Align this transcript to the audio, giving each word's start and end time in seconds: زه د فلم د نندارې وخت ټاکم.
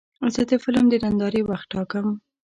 زه 0.33 0.41
د 0.49 0.51
فلم 0.63 0.85
د 0.89 0.93
نندارې 1.03 1.41
وخت 1.49 1.67
ټاکم. 1.73 2.07